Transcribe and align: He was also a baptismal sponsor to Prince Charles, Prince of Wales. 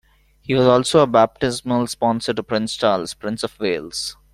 He 0.41 0.55
was 0.55 0.65
also 0.65 1.01
a 1.01 1.05
baptismal 1.05 1.85
sponsor 1.85 2.33
to 2.33 2.41
Prince 2.41 2.75
Charles, 2.75 3.13
Prince 3.13 3.43
of 3.43 3.59
Wales. 3.59 4.17